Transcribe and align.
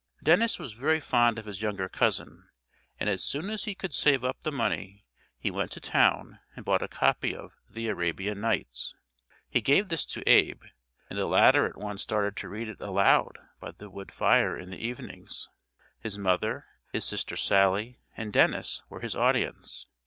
Dennis 0.23 0.57
was 0.57 0.73
very 0.73 0.99
fond 0.99 1.37
of 1.37 1.45
his 1.45 1.61
younger 1.61 1.87
cousin, 1.87 2.49
and 2.99 3.07
as 3.07 3.23
soon 3.23 3.51
as 3.51 3.65
he 3.65 3.75
could 3.75 3.93
save 3.93 4.23
up 4.23 4.41
the 4.41 4.51
money 4.51 5.05
he 5.37 5.51
went 5.51 5.69
to 5.73 5.79
town 5.79 6.39
and 6.55 6.65
bought 6.65 6.81
a 6.81 6.87
copy 6.87 7.35
of 7.35 7.53
"The 7.69 7.87
Arabian 7.87 8.41
Nights." 8.41 8.95
He 9.47 9.61
gave 9.61 9.89
this 9.89 10.03
to 10.07 10.27
Abe, 10.27 10.63
and 11.07 11.19
the 11.19 11.27
latter 11.27 11.67
at 11.67 11.77
once 11.77 12.01
started 12.01 12.35
to 12.37 12.49
read 12.49 12.67
it 12.67 12.81
aloud 12.81 13.37
by 13.59 13.73
the 13.73 13.91
wood 13.91 14.11
fire 14.11 14.57
in 14.57 14.71
the 14.71 14.83
evenings. 14.83 15.47
His 15.99 16.17
mother, 16.17 16.65
his 16.91 17.05
sister 17.05 17.35
Sally, 17.35 17.99
and 18.17 18.33
Dennis 18.33 18.81
were 18.89 19.01
his 19.01 19.15
audience. 19.15 19.85